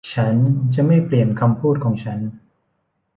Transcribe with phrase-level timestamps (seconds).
[0.13, 0.35] ฉัน
[0.73, 2.19] จะไม่เปลี่ยนคำพูดของฉัน